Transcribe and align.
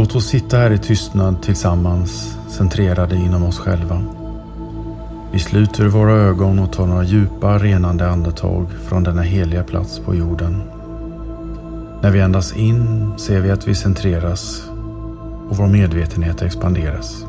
Låt 0.00 0.14
oss 0.14 0.26
sitta 0.26 0.56
här 0.56 0.70
i 0.70 0.78
tystnad 0.78 1.42
tillsammans, 1.42 2.36
centrerade 2.48 3.16
inom 3.16 3.44
oss 3.44 3.58
själva. 3.58 4.02
Vi 5.32 5.38
sluter 5.38 5.86
våra 5.86 6.12
ögon 6.12 6.58
och 6.58 6.72
tar 6.72 6.86
några 6.86 7.04
djupa 7.04 7.58
renande 7.58 8.10
andetag 8.10 8.66
från 8.88 9.02
denna 9.02 9.22
heliga 9.22 9.64
plats 9.64 9.98
på 9.98 10.14
jorden. 10.14 10.62
När 12.02 12.10
vi 12.10 12.20
andas 12.20 12.56
in 12.56 13.12
ser 13.18 13.40
vi 13.40 13.50
att 13.50 13.68
vi 13.68 13.74
centreras 13.74 14.70
och 15.48 15.56
vår 15.56 15.66
medvetenhet 15.66 16.42
expanderas. 16.42 17.24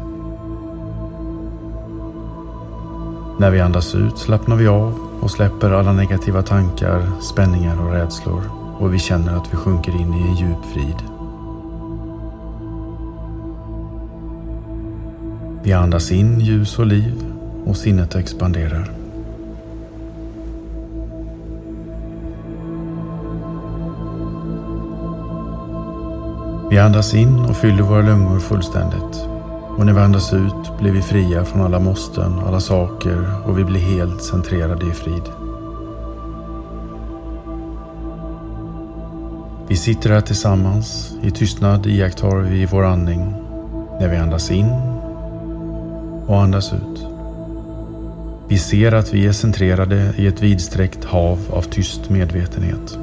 När 3.40 3.52
vi 3.52 3.60
andas 3.60 3.96
ut 3.96 4.18
slappnar 4.18 4.56
vi 4.56 4.68
av 4.68 5.00
och 5.22 5.32
släpper 5.32 5.72
alla 5.72 5.94
negativa 5.94 6.42
tankar, 6.42 7.12
spänningar 7.22 7.82
och 7.82 7.92
rädslor 7.92 8.44
och 8.80 8.94
vi 8.94 9.00
känner 9.00 9.38
att 9.38 9.54
vi 9.54 9.58
sjunker 9.58 9.92
in 9.92 10.14
i 10.14 10.22
en 10.22 10.36
djup 10.36 10.66
frid. 10.74 11.11
Vi 15.64 15.74
andas 15.74 16.12
in 16.12 16.40
ljus 16.40 16.80
och 16.80 16.86
liv 16.86 17.24
och 17.66 17.78
sinnet 17.78 18.16
expanderar. 18.16 18.92
Vi 26.70 26.80
andas 26.80 27.14
in 27.14 27.40
och 27.40 27.58
fyller 27.58 27.84
våra 27.84 28.02
lungor 28.02 28.40
fullständigt. 28.40 29.28
Och 29.78 29.86
när 29.86 29.94
vi 29.94 30.00
andas 30.00 30.34
ut 30.34 30.80
blir 30.80 30.92
vi 30.92 31.02
fria 31.02 31.46
från 31.46 31.62
alla 31.62 31.80
måsten, 31.80 32.40
alla 32.48 32.60
saker 32.60 33.26
och 33.46 33.60
vi 33.60 33.64
blir 33.64 33.82
helt 33.82 34.24
centrerade 34.24 34.86
i 34.86 34.92
frid. 34.92 35.24
Vi 39.68 39.76
sitter 39.76 40.10
här 40.10 40.22
tillsammans. 40.22 41.16
I 41.22 41.32
tystnad 41.32 41.86
iakttar 41.86 42.38
vi 42.38 42.66
vår 42.66 42.86
andning 42.86 43.34
när 44.00 44.10
vi 44.10 44.18
andas 44.18 44.52
in 44.52 44.91
och 46.28 46.42
andas 46.42 46.74
ut. 46.74 47.06
Vi 48.48 48.58
ser 48.58 48.92
att 48.92 49.14
vi 49.14 49.28
är 49.28 49.32
centrerade 49.32 50.14
i 50.18 50.28
ett 50.28 50.42
vidsträckt 50.42 51.06
hav 51.06 51.40
av 51.50 51.62
tyst 51.62 52.10
medvetenhet. 52.10 52.98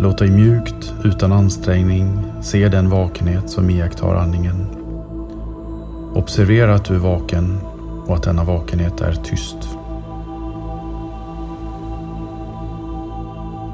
Låt 0.00 0.18
dig 0.18 0.30
mjukt, 0.30 0.94
utan 1.04 1.32
ansträngning, 1.32 2.22
se 2.42 2.68
den 2.68 2.90
vakenhet 2.90 3.50
som 3.50 3.70
iakttar 3.70 4.14
andningen. 4.14 4.66
Observera 6.14 6.74
att 6.74 6.84
du 6.84 6.94
är 6.94 6.98
vaken 6.98 7.58
och 8.06 8.14
att 8.14 8.22
denna 8.22 8.44
vakenhet 8.44 9.00
är 9.00 9.12
tyst. 9.12 9.56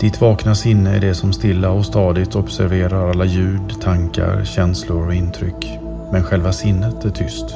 Ditt 0.04 0.20
vakna 0.20 0.54
sinne 0.54 0.96
är 0.96 1.00
det 1.00 1.14
som 1.14 1.32
stilla 1.32 1.70
och 1.70 1.86
stadigt 1.86 2.36
observerar 2.36 3.10
alla 3.10 3.24
ljud, 3.24 3.80
tankar, 3.80 4.44
känslor 4.44 5.06
och 5.06 5.14
intryck. 5.14 5.78
Men 6.12 6.24
själva 6.24 6.52
sinnet 6.52 7.04
är 7.04 7.10
tyst. 7.10 7.54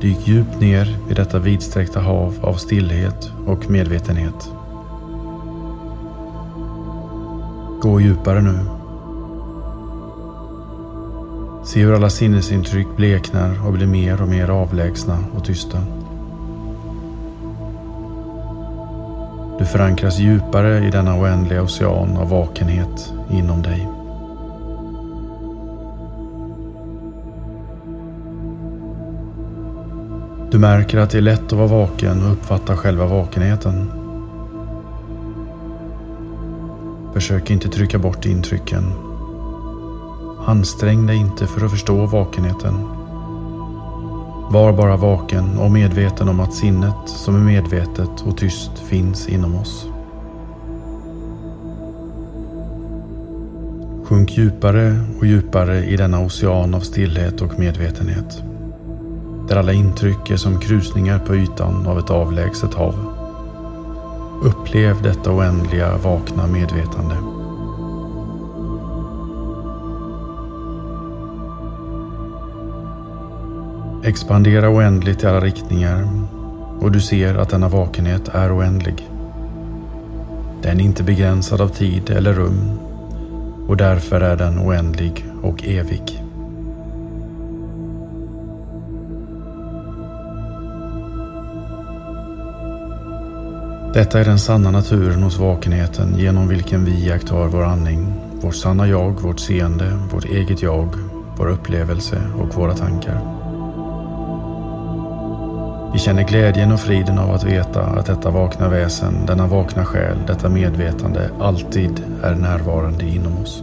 Dyk 0.00 0.28
djupt 0.28 0.60
ner 0.60 0.96
i 1.10 1.14
detta 1.14 1.38
vidsträckta 1.38 2.00
hav 2.00 2.34
av 2.42 2.54
stillhet 2.54 3.32
och 3.46 3.70
medvetenhet. 3.70 4.50
Gå 7.80 8.00
djupare 8.00 8.42
nu. 8.42 8.58
Se 11.64 11.80
hur 11.80 11.94
alla 11.94 12.10
sinnesintryck 12.10 12.96
bleknar 12.96 13.66
och 13.66 13.72
blir 13.72 13.86
mer 13.86 14.22
och 14.22 14.28
mer 14.28 14.48
avlägsna 14.48 15.18
och 15.36 15.44
tysta. 15.44 15.78
Du 19.58 19.64
förankras 19.64 20.18
djupare 20.18 20.86
i 20.86 20.90
denna 20.90 21.20
oändliga 21.20 21.62
ocean 21.62 22.16
av 22.16 22.28
vakenhet 22.28 23.12
inom 23.30 23.62
dig. 23.62 23.88
Du 30.50 30.58
märker 30.58 30.98
att 30.98 31.10
det 31.10 31.18
är 31.18 31.22
lätt 31.22 31.44
att 31.44 31.52
vara 31.52 31.66
vaken 31.66 32.22
och 32.22 32.32
uppfatta 32.32 32.76
själva 32.76 33.06
vakenheten. 33.06 33.90
Försök 37.14 37.50
inte 37.50 37.68
trycka 37.68 37.98
bort 37.98 38.26
intrycken. 38.26 38.92
Ansträng 40.46 41.06
dig 41.06 41.16
inte 41.16 41.46
för 41.46 41.64
att 41.64 41.70
förstå 41.70 42.06
vakenheten. 42.06 42.97
Var 44.50 44.72
bara 44.72 44.96
vaken 44.96 45.58
och 45.58 45.70
medveten 45.70 46.28
om 46.28 46.40
att 46.40 46.54
sinnet 46.54 46.94
som 47.06 47.34
är 47.34 47.52
medvetet 47.52 48.20
och 48.26 48.36
tyst 48.36 48.78
finns 48.78 49.28
inom 49.28 49.56
oss. 49.56 49.86
Sjunk 54.04 54.38
djupare 54.38 55.00
och 55.18 55.26
djupare 55.26 55.84
i 55.84 55.96
denna 55.96 56.20
ocean 56.20 56.74
av 56.74 56.80
stillhet 56.80 57.40
och 57.40 57.58
medvetenhet 57.58 58.42
där 59.48 59.56
alla 59.56 59.72
intryck 59.72 60.30
är 60.30 60.36
som 60.36 60.60
krusningar 60.60 61.18
på 61.18 61.36
ytan 61.36 61.86
av 61.86 61.98
ett 61.98 62.10
avlägset 62.10 62.74
hav. 62.74 62.94
Upplev 64.42 65.02
detta 65.02 65.32
oändliga 65.32 65.96
vakna 65.96 66.46
medvetande. 66.46 67.37
Expandera 74.04 74.70
oändligt 74.70 75.22
i 75.22 75.26
alla 75.26 75.40
riktningar 75.40 76.08
och 76.80 76.92
du 76.92 77.00
ser 77.00 77.34
att 77.34 77.48
denna 77.48 77.68
vakenhet 77.68 78.28
är 78.28 78.58
oändlig. 78.58 79.08
Den 80.62 80.80
är 80.80 80.84
inte 80.84 81.02
begränsad 81.02 81.60
av 81.60 81.68
tid 81.68 82.10
eller 82.10 82.32
rum 82.32 82.78
och 83.68 83.76
därför 83.76 84.20
är 84.20 84.36
den 84.36 84.58
oändlig 84.58 85.26
och 85.42 85.64
evig. 85.64 86.24
Detta 93.94 94.20
är 94.20 94.24
den 94.24 94.38
sanna 94.38 94.70
naturen 94.70 95.22
hos 95.22 95.38
vakenheten 95.38 96.18
genom 96.18 96.48
vilken 96.48 96.84
vi 96.84 97.06
iakttar 97.06 97.46
vår 97.46 97.64
andning, 97.64 98.12
vårt 98.40 98.54
sanna 98.54 98.88
jag, 98.88 99.20
vårt 99.20 99.40
seende, 99.40 99.98
vårt 100.12 100.24
eget 100.24 100.62
jag, 100.62 100.88
vår 101.36 101.48
upplevelse 101.48 102.22
och 102.40 102.54
våra 102.54 102.74
tankar. 102.74 103.37
Vi 105.92 105.98
känner 105.98 106.22
glädjen 106.22 106.72
och 106.72 106.80
friden 106.80 107.18
av 107.18 107.30
att 107.30 107.44
veta 107.44 107.82
att 107.82 108.06
detta 108.06 108.30
vakna 108.30 108.68
väsen, 108.68 109.26
denna 109.26 109.46
vakna 109.46 109.84
själ, 109.84 110.16
detta 110.26 110.48
medvetande 110.48 111.30
alltid 111.40 112.02
är 112.22 112.34
närvarande 112.34 113.04
inom 113.04 113.38
oss. 113.42 113.62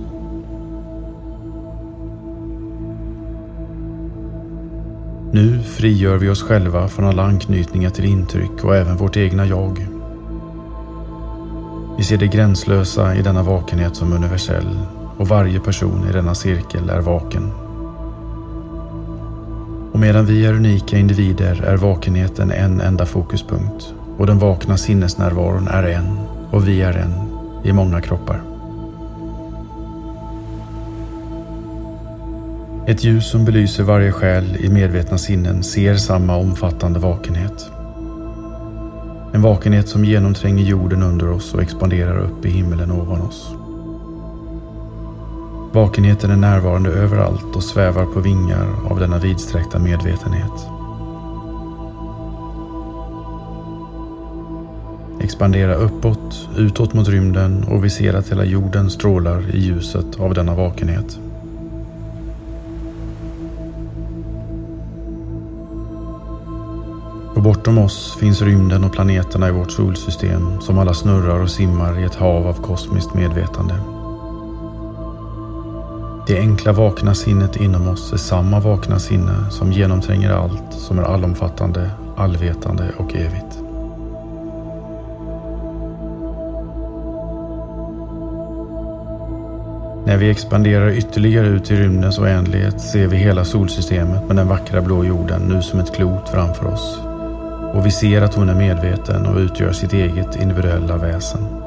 Nu 5.31 5.59
frigör 5.63 6.17
vi 6.17 6.29
oss 6.29 6.43
själva 6.43 6.87
från 6.87 7.05
alla 7.05 7.23
anknytningar 7.23 7.89
till 7.89 8.05
intryck 8.05 8.63
och 8.63 8.75
även 8.75 8.97
vårt 8.97 9.17
egna 9.17 9.45
jag 9.45 9.87
vi 11.97 12.03
ser 12.03 12.17
det 12.17 12.27
gränslösa 12.27 13.15
i 13.15 13.21
denna 13.21 13.43
vakenhet 13.43 13.95
som 13.95 14.13
universell 14.13 14.79
och 15.17 15.27
varje 15.27 15.59
person 15.59 16.07
i 16.09 16.13
denna 16.13 16.35
cirkel 16.35 16.89
är 16.89 17.01
vaken. 17.01 17.64
Och 19.95 20.01
medan 20.01 20.25
vi 20.25 20.45
är 20.45 20.53
unika 20.53 20.97
individer 20.97 21.63
är 21.63 21.77
vakenheten 21.77 22.51
en 22.51 22.81
enda 22.81 23.05
fokuspunkt 23.05 23.93
och 24.17 24.27
den 24.27 24.39
vakna 24.39 24.77
sinnesnärvaron 24.77 25.67
är 25.67 25.83
en 25.83 26.17
och 26.51 26.67
vi 26.67 26.81
är 26.81 26.93
en 26.93 27.11
i 27.63 27.73
många 27.73 28.01
kroppar. 28.01 28.41
Ett 32.87 33.03
ljus 33.03 33.29
som 33.29 33.45
belyser 33.45 33.83
varje 33.83 34.11
själ 34.11 34.57
i 34.59 34.69
medvetna 34.69 35.17
sinnen 35.17 35.63
ser 35.63 35.95
samma 35.95 36.35
omfattande 36.35 36.99
vakenhet. 36.99 37.71
En 39.33 39.41
vakenhet 39.41 39.89
som 39.89 40.05
genomtränger 40.05 40.63
jorden 40.63 41.03
under 41.03 41.31
oss 41.31 41.53
och 41.53 41.61
expanderar 41.61 42.17
upp 42.17 42.45
i 42.45 42.49
himmelen 42.49 42.91
ovan 42.91 43.21
oss. 43.21 43.64
Vakenheten 45.75 46.31
är 46.31 46.35
närvarande 46.35 46.89
överallt 46.89 47.55
och 47.55 47.63
svävar 47.63 48.05
på 48.05 48.19
vingar 48.19 48.67
av 48.89 48.99
denna 48.99 49.19
vidsträckta 49.19 49.79
medvetenhet. 49.79 50.67
Expandera 55.21 55.75
uppåt, 55.75 56.49
utåt 56.57 56.93
mot 56.93 57.07
rymden 57.07 57.63
och 57.63 57.85
vi 57.85 57.89
ser 57.89 58.13
att 58.13 58.31
hela 58.31 58.45
jorden 58.45 58.89
strålar 58.89 59.55
i 59.55 59.59
ljuset 59.59 60.19
av 60.19 60.33
denna 60.33 60.55
vakenhet. 60.55 61.19
Och 67.35 67.41
bortom 67.41 67.77
oss 67.77 68.17
finns 68.19 68.41
rymden 68.41 68.83
och 68.83 68.91
planeterna 68.91 69.47
i 69.47 69.51
vårt 69.51 69.71
solsystem 69.71 70.61
som 70.61 70.79
alla 70.79 70.93
snurrar 70.93 71.39
och 71.39 71.51
simmar 71.51 71.99
i 71.99 72.03
ett 72.03 72.15
hav 72.15 72.47
av 72.47 72.61
kosmiskt 72.61 73.13
medvetande. 73.13 73.94
Det 76.27 76.39
enkla 76.39 76.71
vakna 76.71 77.15
sinnet 77.15 77.55
inom 77.55 77.87
oss 77.87 78.13
är 78.13 78.17
samma 78.17 78.59
vakna 78.59 78.99
sinne 78.99 79.49
som 79.49 79.71
genomtränger 79.71 80.31
allt, 80.31 80.73
som 80.73 80.99
är 80.99 81.03
allomfattande, 81.03 81.89
allvetande 82.17 82.91
och 82.97 83.15
evigt. 83.15 83.59
När 90.05 90.17
vi 90.17 90.29
expanderar 90.29 90.89
ytterligare 90.91 91.47
ut 91.47 91.71
i 91.71 91.75
rymdens 91.75 92.19
oändlighet 92.19 92.81
ser 92.81 93.07
vi 93.07 93.17
hela 93.17 93.45
solsystemet 93.45 94.27
med 94.27 94.35
den 94.35 94.47
vackra 94.47 94.81
blå 94.81 95.03
jorden 95.03 95.41
nu 95.41 95.61
som 95.61 95.79
ett 95.79 95.95
klot 95.95 96.29
framför 96.29 96.65
oss. 96.65 96.99
Och 97.73 97.85
vi 97.85 97.91
ser 97.91 98.21
att 98.21 98.33
hon 98.33 98.49
är 98.49 98.55
medveten 98.55 99.25
och 99.25 99.37
utgör 99.37 99.71
sitt 99.71 99.93
eget 99.93 100.35
individuella 100.41 100.97
väsen. 100.97 101.64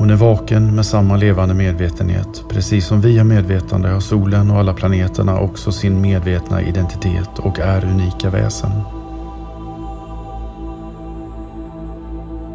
Hon 0.00 0.10
är 0.10 0.16
vaken 0.16 0.74
med 0.74 0.86
samma 0.86 1.16
levande 1.16 1.54
medvetenhet. 1.54 2.44
Precis 2.48 2.86
som 2.86 3.00
vi 3.00 3.18
har 3.18 3.24
medvetande 3.24 3.88
har 3.88 4.00
solen 4.00 4.50
och 4.50 4.58
alla 4.58 4.74
planeterna 4.74 5.40
också 5.40 5.72
sin 5.72 6.00
medvetna 6.00 6.62
identitet 6.62 7.38
och 7.38 7.58
är 7.58 7.84
unika 7.84 8.30
väsen. 8.30 8.70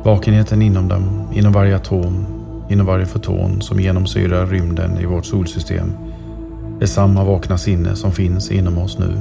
Vakenheten 0.03 0.61
inom 0.61 0.87
dem, 0.87 1.27
inom 1.33 1.53
varje 1.53 1.75
atom, 1.75 2.25
inom 2.69 2.85
varje 2.85 3.05
foton 3.05 3.61
som 3.61 3.79
genomsyrar 3.79 4.47
rymden 4.47 4.97
i 4.97 5.05
vårt 5.05 5.25
solsystem 5.25 5.91
är 6.81 6.85
samma 6.85 7.23
vakna 7.23 7.57
sinne 7.57 7.95
som 7.95 8.11
finns 8.11 8.51
inom 8.51 8.77
oss 8.77 8.99
nu. 8.99 9.17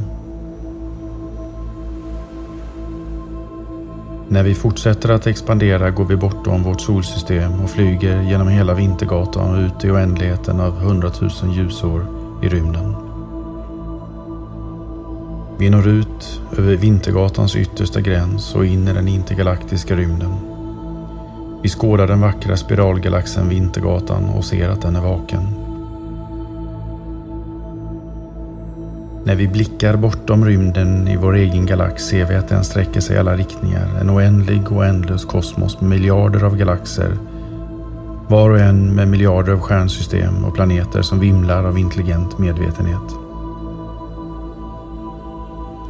När 4.28 4.42
vi 4.42 4.54
fortsätter 4.54 5.08
att 5.08 5.26
expandera 5.26 5.90
går 5.90 6.04
vi 6.04 6.16
bortom 6.16 6.62
vårt 6.62 6.80
solsystem 6.80 7.60
och 7.60 7.70
flyger 7.70 8.22
genom 8.22 8.48
hela 8.48 8.74
Vintergatan 8.74 9.54
och 9.54 9.66
ut 9.66 9.84
i 9.84 9.90
oändligheten 9.90 10.60
av 10.60 10.78
hundratusen 10.78 11.52
ljusår 11.52 12.06
i 12.42 12.48
rymden. 12.48 12.96
Vi 15.58 15.70
når 15.70 15.88
ut 15.88 16.40
över 16.58 16.76
Vintergatans 16.76 17.56
yttersta 17.56 18.00
gräns 18.00 18.54
och 18.54 18.66
in 18.66 18.88
i 18.88 18.92
den 18.92 19.08
intergalaktiska 19.08 19.96
rymden. 19.96 20.34
Vi 21.62 21.68
skådar 21.68 22.06
den 22.06 22.20
vackra 22.20 22.56
spiralgalaxen 22.56 23.48
Vintergatan 23.48 24.24
och 24.28 24.44
ser 24.44 24.68
att 24.68 24.82
den 24.82 24.96
är 24.96 25.00
vaken. 25.00 25.63
När 29.24 29.34
vi 29.34 29.48
blickar 29.48 29.96
bortom 29.96 30.44
rymden 30.44 31.08
i 31.08 31.16
vår 31.16 31.34
egen 31.34 31.66
galax 31.66 32.04
ser 32.04 32.24
vi 32.26 32.34
att 32.34 32.48
den 32.48 32.64
sträcker 32.64 33.00
sig 33.00 33.16
i 33.16 33.18
alla 33.18 33.36
riktningar. 33.36 33.88
En 34.00 34.10
oändlig 34.10 34.72
och 34.72 34.84
ändlös 34.84 35.24
kosmos 35.24 35.80
med 35.80 35.90
miljarder 35.90 36.44
av 36.44 36.56
galaxer. 36.56 37.16
Var 38.28 38.50
och 38.50 38.58
en 38.58 38.94
med 38.94 39.08
miljarder 39.08 39.52
av 39.52 39.60
stjärnsystem 39.60 40.44
och 40.44 40.54
planeter 40.54 41.02
som 41.02 41.20
vimlar 41.20 41.64
av 41.64 41.78
intelligent 41.78 42.38
medvetenhet. 42.38 43.14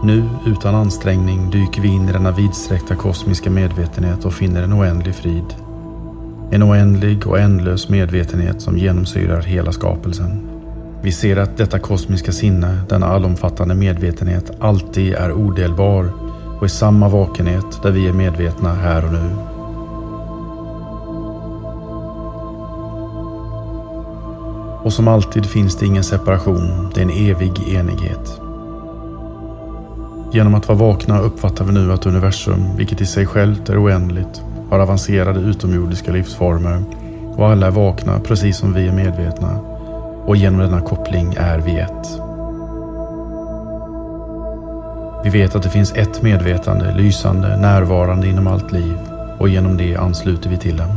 Nu, 0.03 0.29
utan 0.47 0.75
ansträngning, 0.75 1.51
dyker 1.51 1.83
vi 1.83 1.89
in 1.89 2.09
i 2.09 2.13
denna 2.13 2.31
vidsträckta 2.31 2.95
kosmiska 2.95 3.51
medvetenhet 3.51 4.25
och 4.25 4.35
finner 4.35 4.63
en 4.63 4.73
oändlig 4.73 5.15
frid. 5.15 5.55
En 6.51 6.63
oändlig 6.63 7.27
och 7.27 7.39
ändlös 7.39 7.89
medvetenhet 7.89 8.63
som 8.63 8.79
genomsyrar 8.79 9.43
hela 9.43 9.73
skapelsen. 9.73 10.54
Vi 11.05 11.12
ser 11.12 11.37
att 11.37 11.56
detta 11.56 11.79
kosmiska 11.79 12.33
sinne, 12.33 12.79
denna 12.89 13.06
allomfattande 13.06 13.75
medvetenhet, 13.75 14.51
alltid 14.61 15.15
är 15.15 15.33
odelbar 15.33 16.12
och 16.61 16.67
i 16.67 16.69
samma 16.69 17.09
vakenhet 17.09 17.83
där 17.83 17.91
vi 17.91 18.09
är 18.09 18.12
medvetna 18.12 18.75
här 18.75 19.05
och 19.05 19.12
nu. 19.12 19.31
Och 24.85 24.93
som 24.93 25.09
alltid 25.09 25.47
finns 25.47 25.77
det 25.77 25.87
ingen 25.87 26.05
separation, 26.05 26.91
det 26.95 27.01
är 27.01 27.05
en 27.05 27.31
evig 27.31 27.69
enighet. 27.69 28.41
Genom 30.33 30.55
att 30.55 30.69
vara 30.69 30.79
vakna 30.79 31.21
uppfattar 31.21 31.65
vi 31.65 31.73
nu 31.73 31.93
att 31.93 32.07
universum, 32.07 32.77
vilket 32.77 33.00
i 33.00 33.07
sig 33.07 33.27
självt 33.27 33.69
är 33.69 33.85
oändligt, 33.85 34.43
har 34.71 34.79
avancerade 34.79 35.41
utomjordiska 35.41 36.12
livsformer 36.12 36.85
och 37.37 37.49
alla 37.49 37.67
är 37.67 37.71
vakna 37.71 38.21
precis 38.21 38.57
som 38.57 38.73
vi 38.73 38.89
är 38.89 38.93
medvetna 38.93 39.74
och 40.26 40.37
genom 40.37 40.61
denna 40.61 40.81
koppling 40.81 41.35
är 41.37 41.59
vi 41.59 41.79
ett. 41.79 42.21
Vi 45.25 45.31
vet 45.31 45.56
att 45.56 45.62
det 45.62 45.71
finns 45.71 45.93
ett 45.93 46.23
medvetande, 46.23 46.94
lysande, 46.94 47.56
närvarande 47.56 48.29
inom 48.29 48.47
allt 48.47 48.73
liv 48.73 48.99
och 49.38 49.49
genom 49.49 49.76
det 49.76 49.97
ansluter 49.97 50.50
vi 50.50 50.56
till 50.56 50.76
dem. 50.76 50.88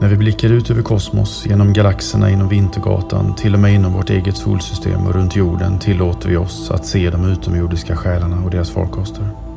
När 0.00 0.08
vi 0.08 0.16
blickar 0.16 0.48
ut 0.48 0.70
över 0.70 0.82
kosmos, 0.82 1.46
genom 1.46 1.72
galaxerna 1.72 2.30
inom 2.30 2.48
Vintergatan, 2.48 3.34
till 3.34 3.54
och 3.54 3.60
med 3.60 3.74
inom 3.74 3.92
vårt 3.92 4.10
eget 4.10 4.36
solsystem 4.36 5.06
och 5.06 5.14
runt 5.14 5.36
jorden 5.36 5.78
tillåter 5.78 6.28
vi 6.28 6.36
oss 6.36 6.70
att 6.70 6.86
se 6.86 7.10
de 7.10 7.24
utomjordiska 7.24 7.96
själarna 7.96 8.44
och 8.44 8.50
deras 8.50 8.70
farkoster. 8.70 9.49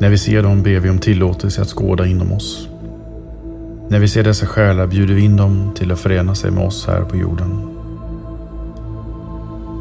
När 0.00 0.10
vi 0.10 0.18
ser 0.18 0.42
dem 0.42 0.62
ber 0.62 0.80
vi 0.80 0.90
om 0.90 0.98
tillåtelse 0.98 1.62
att 1.62 1.68
skåda 1.68 2.06
inom 2.06 2.32
oss. 2.32 2.68
När 3.88 3.98
vi 3.98 4.08
ser 4.08 4.24
dessa 4.24 4.46
själar 4.46 4.86
bjuder 4.86 5.14
vi 5.14 5.22
in 5.22 5.36
dem 5.36 5.70
till 5.74 5.92
att 5.92 6.00
förena 6.00 6.34
sig 6.34 6.50
med 6.50 6.66
oss 6.66 6.86
här 6.86 7.02
på 7.02 7.16
jorden. 7.16 7.76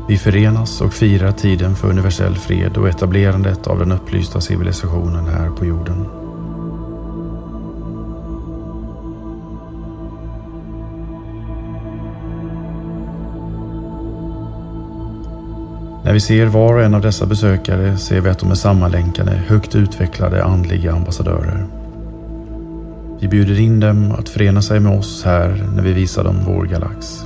Vi 0.08 0.18
förenas 0.18 0.82
och 0.82 0.94
firar 0.94 1.32
tiden 1.32 1.76
för 1.76 1.90
universell 1.90 2.36
fred 2.36 2.78
och 2.78 2.90
etablerandet 2.90 3.68
av 3.68 3.80
den 3.80 3.92
upplysta 3.92 4.42
civilisationen 4.42 5.26
här 5.26 5.50
på 5.50 5.66
jorden. 5.66 6.19
När 16.10 16.14
vi 16.14 16.20
ser 16.20 16.46
var 16.46 16.74
och 16.74 16.82
en 16.82 16.94
av 16.94 17.02
dessa 17.02 17.26
besökare 17.26 17.98
ser 17.98 18.22
vi 18.22 18.30
att 18.30 18.40
de 18.40 18.52
är 18.52 18.56
sammanlänkade, 18.56 19.32
högt 19.32 19.76
utvecklade 19.76 20.44
andliga 20.44 20.94
ambassadörer. 20.94 21.66
Vi 23.20 23.28
bjuder 23.28 23.60
in 23.60 23.80
dem 23.80 24.12
att 24.12 24.30
förena 24.30 24.62
sig 24.62 24.80
med 24.80 25.00
oss 25.00 25.24
här 25.26 25.70
när 25.76 25.84
vi 25.84 25.94
visar 25.94 26.24
dem 26.24 26.36
vår 26.46 26.66
galax. 26.66 27.24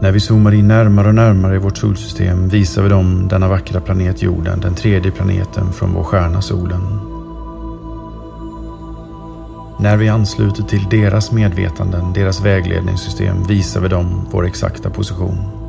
När 0.00 0.12
vi 0.12 0.20
zoomar 0.20 0.54
in 0.54 0.68
närmare 0.68 1.08
och 1.08 1.14
närmare 1.14 1.54
i 1.54 1.58
vårt 1.58 1.76
solsystem 1.76 2.48
visar 2.48 2.82
vi 2.82 2.88
dem 2.88 3.28
denna 3.28 3.48
vackra 3.48 3.80
planet 3.80 4.22
jorden, 4.22 4.60
den 4.60 4.74
tredje 4.74 5.10
planeten 5.10 5.72
från 5.72 5.92
vår 5.92 6.04
stjärna 6.04 6.42
solen. 6.42 6.82
När 9.80 9.96
vi 9.96 10.08
ansluter 10.08 10.62
till 10.62 10.86
deras 10.90 11.32
medvetanden, 11.32 12.12
deras 12.12 12.44
vägledningssystem, 12.44 13.44
visar 13.48 13.80
vi 13.80 13.88
dem 13.88 14.26
vår 14.30 14.46
exakta 14.46 14.90
position. 14.90 15.65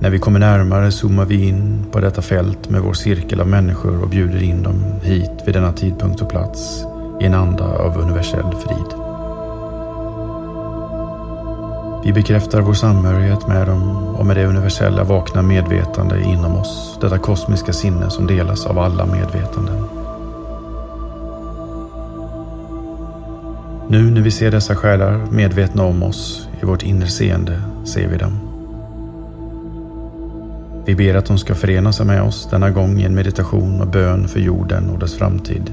När 0.00 0.10
vi 0.10 0.18
kommer 0.18 0.40
närmare 0.40 0.92
zoomar 0.92 1.24
vi 1.24 1.48
in 1.48 1.84
på 1.92 2.00
detta 2.00 2.22
fält 2.22 2.70
med 2.70 2.82
vår 2.82 2.92
cirkel 2.92 3.40
av 3.40 3.48
människor 3.48 4.02
och 4.02 4.08
bjuder 4.08 4.42
in 4.42 4.62
dem 4.62 4.84
hit 5.02 5.30
vid 5.46 5.54
denna 5.54 5.72
tidpunkt 5.72 6.22
och 6.22 6.30
plats 6.30 6.84
i 7.20 7.24
en 7.24 7.34
anda 7.34 7.64
av 7.64 7.98
universell 7.98 8.52
frid. 8.52 9.06
Vi 12.04 12.12
bekräftar 12.12 12.60
vår 12.60 12.74
samhörighet 12.74 13.48
med 13.48 13.66
dem 13.66 13.96
och 14.14 14.26
med 14.26 14.36
det 14.36 14.46
universella 14.46 15.04
vakna 15.04 15.42
medvetande 15.42 16.22
inom 16.22 16.56
oss, 16.56 16.98
detta 17.00 17.18
kosmiska 17.18 17.72
sinne 17.72 18.10
som 18.10 18.26
delas 18.26 18.66
av 18.66 18.78
alla 18.78 19.06
medvetanden. 19.06 19.84
Nu 23.88 24.10
när 24.10 24.20
vi 24.20 24.30
ser 24.30 24.50
dessa 24.50 24.76
själar 24.76 25.26
medvetna 25.30 25.82
om 25.82 26.02
oss 26.02 26.48
i 26.62 26.66
vårt 26.66 26.82
inre 26.82 27.08
seende 27.08 27.62
ser 27.84 28.08
vi 28.08 28.16
dem. 28.16 28.45
Vi 30.86 30.94
ber 30.94 31.14
att 31.14 31.26
de 31.26 31.38
ska 31.38 31.54
förena 31.54 31.92
sig 31.92 32.06
med 32.06 32.22
oss 32.22 32.48
denna 32.50 32.70
gång 32.70 33.00
i 33.00 33.04
en 33.04 33.14
meditation 33.14 33.80
och 33.80 33.86
bön 33.86 34.28
för 34.28 34.40
jorden 34.40 34.90
och 34.90 34.98
dess 34.98 35.14
framtid. 35.14 35.72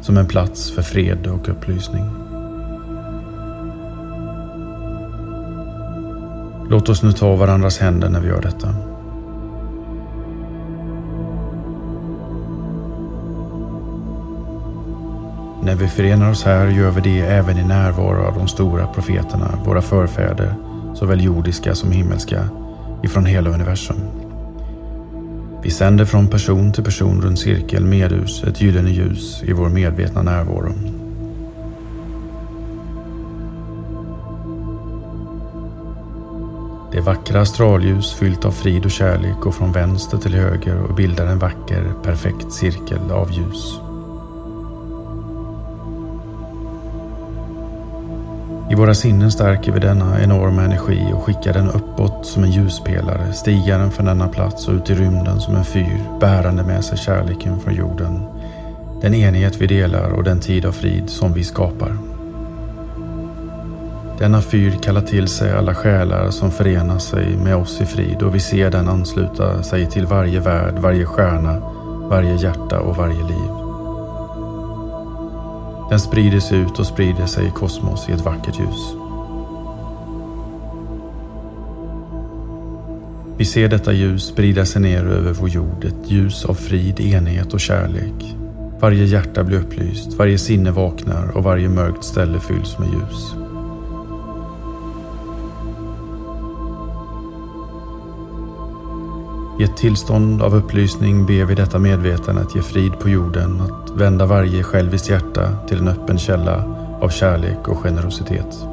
Som 0.00 0.16
en 0.16 0.26
plats 0.26 0.70
för 0.70 0.82
fred 0.82 1.26
och 1.26 1.48
upplysning. 1.48 2.04
Låt 6.70 6.88
oss 6.88 7.02
nu 7.02 7.12
ta 7.12 7.36
varandras 7.36 7.78
händer 7.78 8.08
när 8.08 8.20
vi 8.20 8.28
gör 8.28 8.42
detta. 8.42 8.74
När 15.62 15.74
vi 15.74 15.88
förenar 15.88 16.30
oss 16.30 16.44
här 16.44 16.68
gör 16.68 16.90
vi 16.90 17.00
det 17.00 17.20
även 17.20 17.58
i 17.58 17.64
närvaro 17.64 18.26
av 18.26 18.34
de 18.34 18.48
stora 18.48 18.86
profeterna, 18.86 19.58
våra 19.64 19.82
förfäder, 19.82 20.54
såväl 20.94 21.24
jordiska 21.24 21.74
som 21.74 21.92
himmelska, 21.92 22.48
ifrån 23.02 23.26
hela 23.26 23.50
universum. 23.50 24.19
Vi 25.62 25.70
sänder 25.70 26.04
från 26.04 26.28
person 26.28 26.72
till 26.72 26.84
person 26.84 27.20
runt 27.20 27.38
cirkeln 27.38 27.90
medus 27.90 28.44
ett 28.44 28.60
gyllene 28.60 28.90
ljus 28.90 29.42
i 29.42 29.52
vår 29.52 29.68
medvetna 29.68 30.22
närvaro. 30.22 30.72
Det 36.92 37.00
vackra 37.00 37.40
astralljus 37.40 38.14
fyllt 38.14 38.44
av 38.44 38.50
frid 38.50 38.84
och 38.84 38.90
kärlek 38.90 39.40
går 39.40 39.52
från 39.52 39.72
vänster 39.72 40.18
till 40.18 40.34
höger 40.34 40.82
och 40.82 40.94
bildar 40.94 41.26
en 41.26 41.38
vacker, 41.38 41.92
perfekt 42.02 42.52
cirkel 42.52 43.10
av 43.10 43.32
ljus. 43.32 43.89
I 48.70 48.74
våra 48.74 48.94
sinnen 48.94 49.30
stärker 49.30 49.72
vi 49.72 49.80
denna 49.80 50.22
enorma 50.22 50.62
energi 50.62 51.12
och 51.14 51.22
skickar 51.22 51.52
den 51.52 51.70
uppåt 51.70 52.26
som 52.26 52.44
en 52.44 52.50
ljuspelare, 52.50 53.32
Stigaren 53.32 53.90
från 53.90 54.06
denna 54.06 54.28
plats 54.28 54.68
och 54.68 54.74
ut 54.74 54.90
i 54.90 54.94
rymden 54.94 55.40
som 55.40 55.56
en 55.56 55.64
fyr, 55.64 56.00
bärande 56.20 56.62
med 56.62 56.84
sig 56.84 56.98
kärleken 56.98 57.60
från 57.60 57.74
jorden. 57.74 58.22
Den 59.02 59.14
enighet 59.14 59.56
vi 59.56 59.66
delar 59.66 60.10
och 60.10 60.24
den 60.24 60.40
tid 60.40 60.66
av 60.66 60.72
frid 60.72 61.10
som 61.10 61.32
vi 61.32 61.44
skapar. 61.44 61.96
Denna 64.18 64.42
fyr 64.42 64.78
kallar 64.82 65.02
till 65.02 65.28
sig 65.28 65.52
alla 65.52 65.74
själar 65.74 66.30
som 66.30 66.50
förenar 66.50 66.98
sig 66.98 67.36
med 67.36 67.56
oss 67.56 67.80
i 67.80 67.86
frid 67.86 68.22
och 68.22 68.34
vi 68.34 68.40
ser 68.40 68.70
den 68.70 68.88
ansluta 68.88 69.62
sig 69.62 69.86
till 69.86 70.06
varje 70.06 70.40
värld, 70.40 70.78
varje 70.78 71.06
stjärna, 71.06 71.58
varje 72.08 72.36
hjärta 72.36 72.80
och 72.80 72.96
varje 72.96 73.24
liv. 73.24 73.59
Den 75.90 76.00
sprider 76.00 76.40
sig 76.40 76.58
ut 76.58 76.78
och 76.78 76.86
sprider 76.86 77.26
sig 77.26 77.46
i 77.46 77.50
kosmos 77.50 78.08
i 78.08 78.12
ett 78.12 78.24
vackert 78.24 78.58
ljus. 78.58 78.94
Vi 83.36 83.44
ser 83.44 83.68
detta 83.68 83.92
ljus 83.92 84.24
sprida 84.26 84.64
sig 84.64 84.82
ner 84.82 85.04
över 85.04 85.32
vår 85.32 85.48
jord, 85.48 85.84
ett 85.84 86.10
ljus 86.10 86.44
av 86.44 86.54
frid, 86.54 87.00
enhet 87.00 87.54
och 87.54 87.60
kärlek. 87.60 88.36
Varje 88.80 89.04
hjärta 89.04 89.44
blir 89.44 89.58
upplyst, 89.58 90.14
varje 90.14 90.38
sinne 90.38 90.70
vaknar 90.70 91.36
och 91.36 91.44
varje 91.44 91.68
mörkt 91.68 92.04
ställe 92.04 92.40
fylls 92.40 92.78
med 92.78 92.88
ljus. 92.88 93.39
I 99.60 99.62
ett 99.62 99.76
tillstånd 99.76 100.42
av 100.42 100.54
upplysning 100.54 101.26
ber 101.26 101.44
vi 101.44 101.54
detta 101.54 101.78
medvetande 101.78 102.40
att 102.40 102.54
ge 102.54 102.62
frid 102.62 102.98
på 102.98 103.08
jorden, 103.08 103.60
att 103.60 103.90
vända 103.90 104.26
varje 104.26 104.62
själviskt 104.62 105.08
hjärta 105.08 105.66
till 105.68 105.78
en 105.78 105.88
öppen 105.88 106.18
källa 106.18 106.64
av 107.00 107.08
kärlek 107.08 107.68
och 107.68 107.78
generositet. 107.78 108.66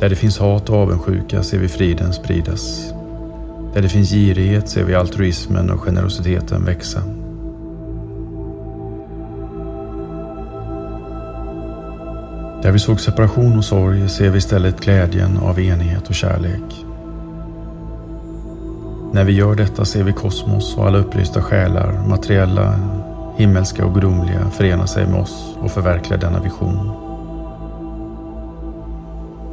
Där 0.00 0.08
det 0.08 0.16
finns 0.16 0.38
hat 0.38 0.70
och 0.70 0.76
avundsjuka 0.76 1.42
ser 1.42 1.58
vi 1.58 1.68
friden 1.68 2.12
spridas. 2.12 2.92
Där 3.74 3.82
det 3.82 3.88
finns 3.88 4.10
girighet 4.10 4.68
ser 4.68 4.84
vi 4.84 4.94
altruismen 4.94 5.70
och 5.70 5.80
generositeten 5.80 6.64
växa. 6.64 7.02
Där 12.62 12.72
vi 12.72 12.78
såg 12.78 13.00
separation 13.00 13.58
och 13.58 13.64
sorg 13.64 14.08
ser 14.08 14.30
vi 14.30 14.38
istället 14.38 14.80
glädjen 14.80 15.38
av 15.38 15.60
enighet 15.60 16.08
och 16.08 16.14
kärlek. 16.14 16.87
När 19.12 19.24
vi 19.24 19.32
gör 19.32 19.54
detta 19.54 19.84
ser 19.84 20.02
vi 20.04 20.12
kosmos 20.12 20.76
och 20.76 20.86
alla 20.86 20.98
upplysta 20.98 21.42
själar, 21.42 22.02
materiella, 22.08 22.74
himmelska 23.36 23.84
och 23.86 23.94
gudomliga, 23.94 24.50
förena 24.50 24.86
sig 24.86 25.06
med 25.06 25.20
oss 25.20 25.56
och 25.60 25.70
förverkliga 25.70 26.20
denna 26.20 26.40
vision. 26.40 26.90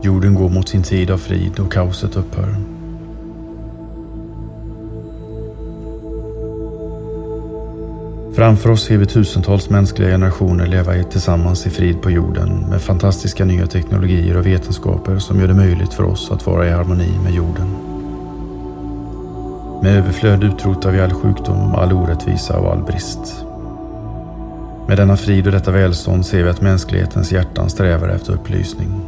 Jorden 0.01 0.35
går 0.35 0.49
mot 0.49 0.69
sin 0.69 0.83
tid 0.83 1.11
av 1.11 1.17
frid 1.17 1.59
och 1.59 1.71
kaoset 1.71 2.15
upphör. 2.15 2.55
Framför 8.35 8.71
oss 8.71 8.83
ser 8.83 8.97
vi 8.97 9.05
tusentals 9.05 9.69
mänskliga 9.69 10.09
generationer 10.09 10.67
leva 10.67 11.03
tillsammans 11.03 11.67
i 11.67 11.69
frid 11.69 12.01
på 12.01 12.11
jorden 12.11 12.65
med 12.69 12.81
fantastiska 12.81 13.45
nya 13.45 13.67
teknologier 13.67 14.37
och 14.37 14.45
vetenskaper 14.45 15.19
som 15.19 15.39
gör 15.39 15.47
det 15.47 15.53
möjligt 15.53 15.93
för 15.93 16.03
oss 16.03 16.31
att 16.31 16.45
vara 16.45 16.67
i 16.67 16.71
harmoni 16.71 17.19
med 17.23 17.33
jorden. 17.33 17.84
Med 19.81 19.97
överflöd 19.97 20.43
utrotar 20.43 20.91
vi 20.91 20.99
all 20.99 21.13
sjukdom, 21.13 21.75
all 21.75 21.93
orättvisa 21.93 22.59
och 22.59 22.71
all 22.71 22.83
brist. 22.83 23.45
Med 24.87 24.97
denna 24.97 25.17
frid 25.17 25.45
och 25.45 25.51
detta 25.51 25.71
välstånd 25.71 26.25
ser 26.25 26.43
vi 26.43 26.49
att 26.49 26.61
mänsklighetens 26.61 27.31
hjärtan 27.31 27.69
strävar 27.69 28.09
efter 28.09 28.33
upplysning. 28.33 29.01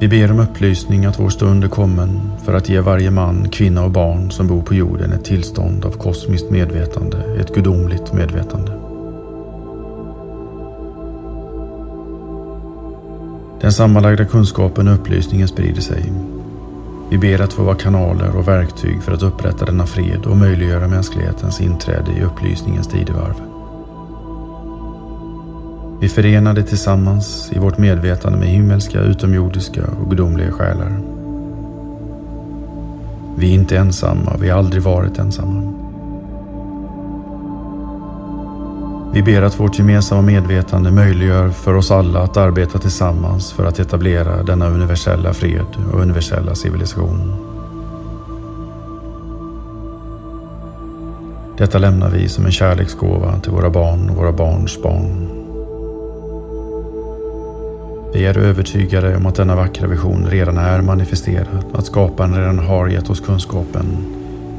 Vi 0.00 0.08
ber 0.08 0.30
om 0.30 0.40
upplysning 0.40 1.04
att 1.04 1.20
vår 1.20 1.28
stund 1.28 1.64
är 1.64 1.68
kommen 1.68 2.20
för 2.44 2.54
att 2.54 2.68
ge 2.68 2.80
varje 2.80 3.10
man, 3.10 3.48
kvinna 3.48 3.84
och 3.84 3.90
barn 3.90 4.30
som 4.30 4.46
bor 4.46 4.62
på 4.62 4.74
jorden 4.74 5.12
ett 5.12 5.24
tillstånd 5.24 5.84
av 5.84 5.90
kosmiskt 5.90 6.50
medvetande, 6.50 7.16
ett 7.40 7.54
gudomligt 7.54 8.12
medvetande. 8.12 8.72
Den 13.60 13.72
sammanlagda 13.72 14.24
kunskapen 14.24 14.88
och 14.88 14.94
upplysningen 14.94 15.48
sprider 15.48 15.80
sig 15.80 16.12
vi 17.10 17.18
ber 17.18 17.40
att 17.40 17.52
få 17.52 17.62
vara 17.62 17.76
kanaler 17.76 18.36
och 18.36 18.48
verktyg 18.48 19.02
för 19.02 19.12
att 19.12 19.22
upprätta 19.22 19.64
denna 19.64 19.86
fred 19.86 20.26
och 20.26 20.36
möjliggöra 20.36 20.88
mänsklighetens 20.88 21.60
inträde 21.60 22.12
i 22.12 22.22
upplysningens 22.22 22.88
tidevarv. 22.88 23.34
Vi 26.00 26.08
förenar 26.08 26.54
det 26.54 26.62
tillsammans 26.62 27.52
i 27.52 27.58
vårt 27.58 27.78
medvetande 27.78 28.38
med 28.38 28.48
himmelska, 28.48 29.00
utomjordiska 29.00 29.82
och 30.00 30.10
gudomliga 30.10 30.52
själar. 30.52 31.00
Vi 33.36 33.50
är 33.50 33.54
inte 33.54 33.76
ensamma, 33.76 34.36
vi 34.40 34.48
har 34.48 34.58
aldrig 34.58 34.82
varit 34.82 35.18
ensamma. 35.18 35.79
Vi 39.12 39.22
ber 39.22 39.42
att 39.42 39.60
vårt 39.60 39.78
gemensamma 39.78 40.22
medvetande 40.22 40.90
möjliggör 40.90 41.48
för 41.50 41.74
oss 41.74 41.90
alla 41.90 42.20
att 42.20 42.36
arbeta 42.36 42.78
tillsammans 42.78 43.52
för 43.52 43.64
att 43.64 43.78
etablera 43.78 44.42
denna 44.42 44.68
universella 44.68 45.34
fred 45.34 45.66
och 45.92 46.00
universella 46.00 46.54
civilisation. 46.54 47.32
Detta 51.58 51.78
lämnar 51.78 52.10
vi 52.10 52.28
som 52.28 52.44
en 52.46 52.52
kärleksgåva 52.52 53.40
till 53.40 53.52
våra 53.52 53.70
barn 53.70 54.10
och 54.10 54.16
våra 54.16 54.32
barns 54.32 54.82
barn. 54.82 55.28
Vi 58.12 58.26
är 58.26 58.38
övertygade 58.38 59.16
om 59.16 59.26
att 59.26 59.34
denna 59.34 59.56
vackra 59.56 59.88
vision 59.88 60.26
redan 60.30 60.58
är 60.58 60.80
manifesterad, 60.80 61.64
att 61.72 61.86
skaparen 61.86 62.34
redan 62.34 62.58
har 62.58 62.88
gett 62.88 63.10
oss 63.10 63.20
kunskapen, 63.20 63.86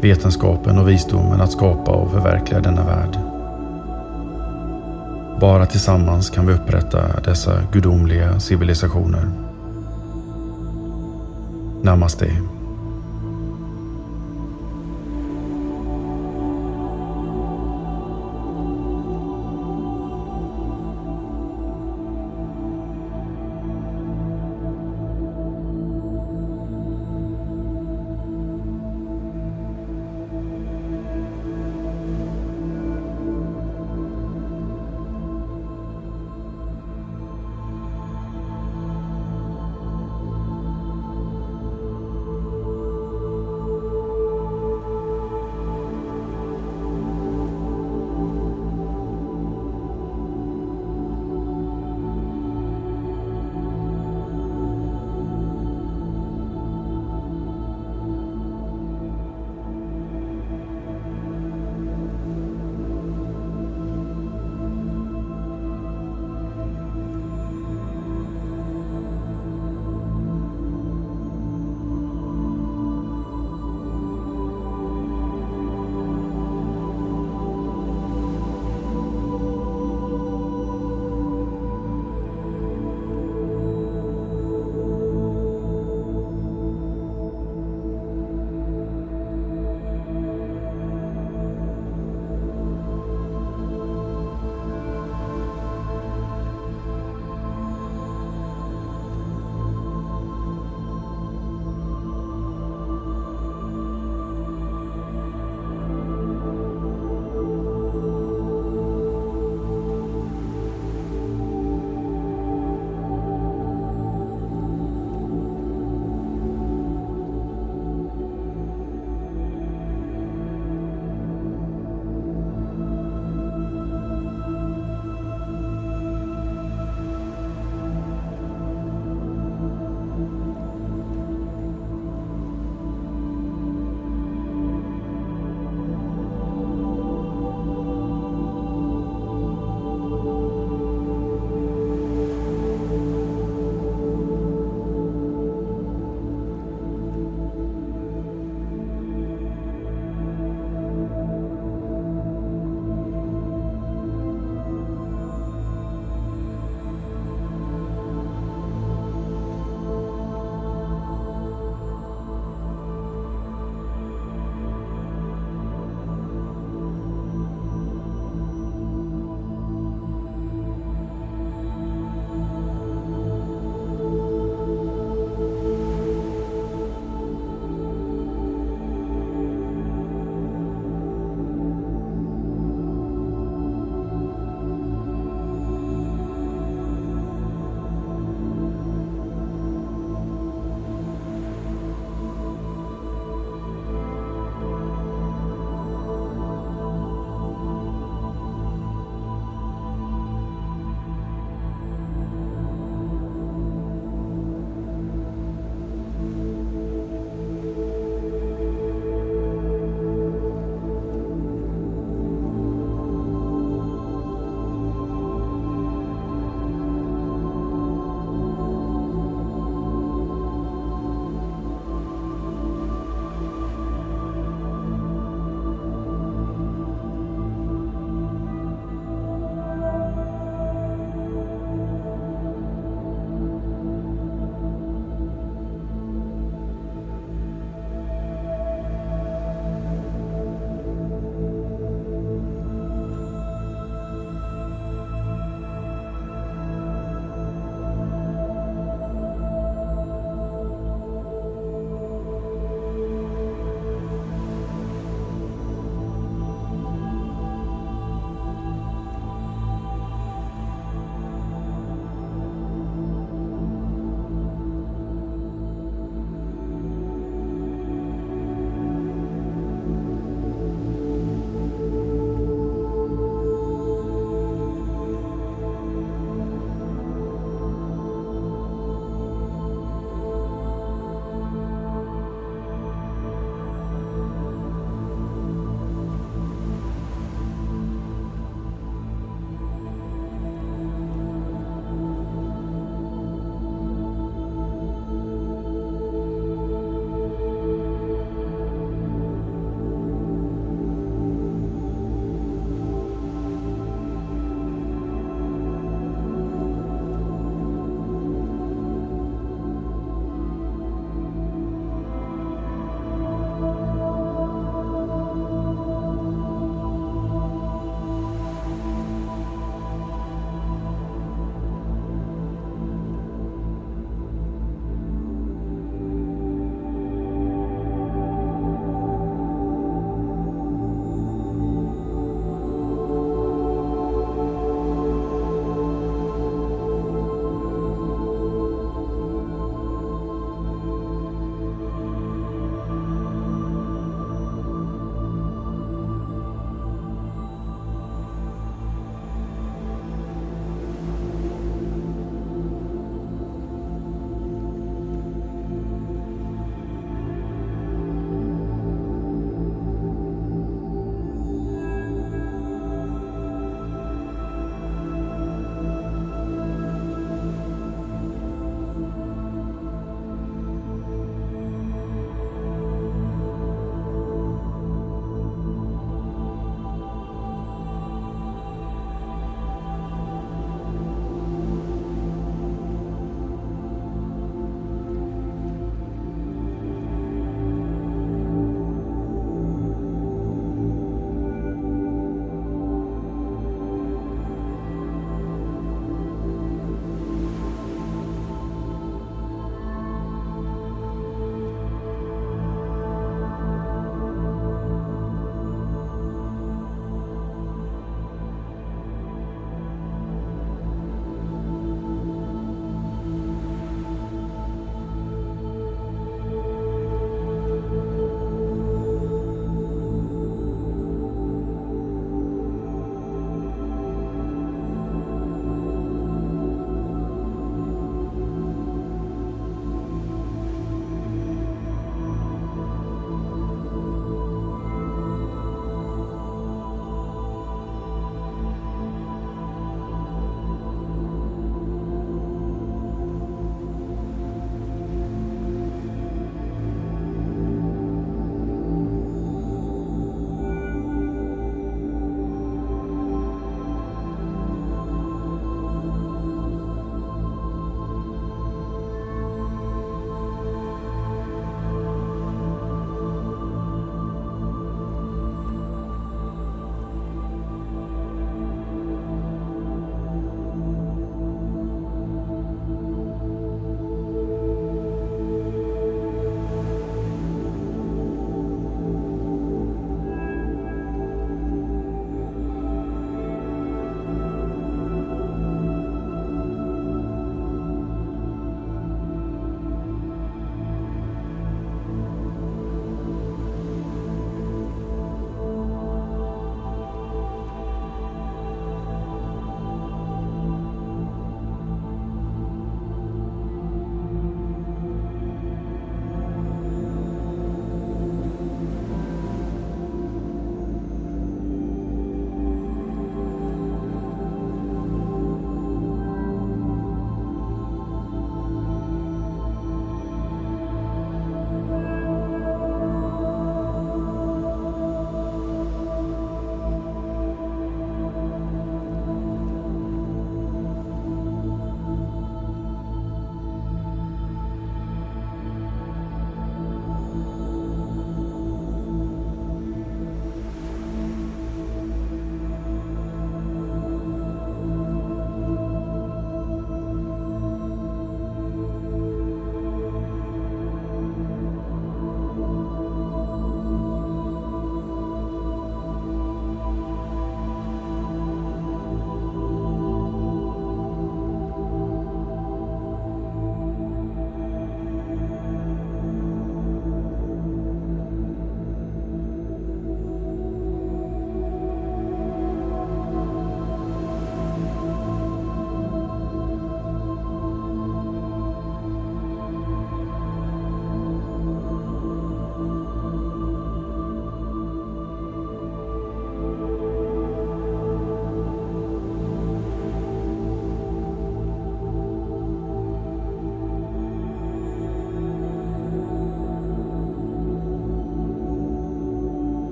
vetenskapen 0.00 0.78
och 0.78 0.88
visdomen 0.88 1.40
att 1.40 1.52
skapa 1.52 1.90
och 1.90 2.10
förverkliga 2.10 2.60
denna 2.60 2.84
värld. 2.84 3.31
Bara 5.42 5.66
tillsammans 5.66 6.30
kan 6.30 6.46
vi 6.46 6.52
upprätta 6.52 7.20
dessa 7.20 7.62
gudomliga 7.72 8.40
civilisationer. 8.40 9.30
Namaste. 11.82 12.30